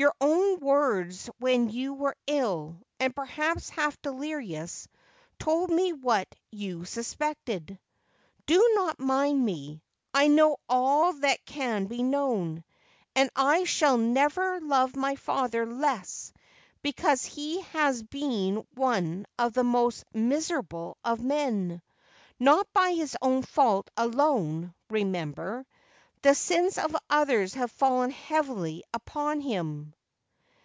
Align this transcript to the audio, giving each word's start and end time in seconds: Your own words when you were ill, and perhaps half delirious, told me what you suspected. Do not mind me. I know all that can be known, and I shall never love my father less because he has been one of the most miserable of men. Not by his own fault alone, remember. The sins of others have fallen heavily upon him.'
Your 0.00 0.14
own 0.20 0.60
words 0.60 1.28
when 1.40 1.70
you 1.70 1.92
were 1.92 2.14
ill, 2.28 2.78
and 3.00 3.16
perhaps 3.16 3.68
half 3.68 4.00
delirious, 4.00 4.86
told 5.40 5.70
me 5.70 5.92
what 5.92 6.32
you 6.52 6.84
suspected. 6.84 7.76
Do 8.46 8.70
not 8.76 9.00
mind 9.00 9.44
me. 9.44 9.82
I 10.14 10.28
know 10.28 10.58
all 10.68 11.14
that 11.14 11.44
can 11.46 11.86
be 11.86 12.04
known, 12.04 12.62
and 13.16 13.28
I 13.34 13.64
shall 13.64 13.98
never 13.98 14.60
love 14.60 14.94
my 14.94 15.16
father 15.16 15.66
less 15.66 16.32
because 16.80 17.24
he 17.24 17.62
has 17.62 18.00
been 18.04 18.64
one 18.76 19.26
of 19.36 19.52
the 19.52 19.64
most 19.64 20.04
miserable 20.14 20.96
of 21.02 21.20
men. 21.20 21.82
Not 22.38 22.72
by 22.72 22.92
his 22.92 23.16
own 23.20 23.42
fault 23.42 23.90
alone, 23.96 24.74
remember. 24.90 25.66
The 26.20 26.34
sins 26.34 26.78
of 26.78 26.96
others 27.08 27.54
have 27.54 27.70
fallen 27.70 28.10
heavily 28.10 28.82
upon 28.92 29.40
him.' 29.40 29.94